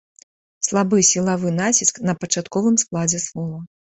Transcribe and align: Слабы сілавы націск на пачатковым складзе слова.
Слабы 0.67 0.97
сілавы 1.09 1.49
націск 1.59 1.95
на 2.11 2.17
пачатковым 2.23 2.75
складзе 2.87 3.21
слова. 3.27 3.63